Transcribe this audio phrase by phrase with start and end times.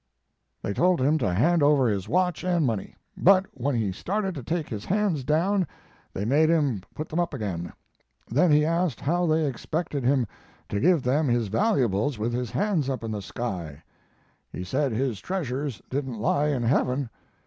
[0.63, 4.41] "They told him to hand over his watch and money; but when he started to
[4.41, 5.67] take his hands down
[6.11, 7.71] they made him put them up again.
[8.27, 10.25] Then he asked how they expected him
[10.69, 13.83] to give them his valuables with his hands up in the sky.
[14.51, 17.11] He said his treasures didn't lie in heaven.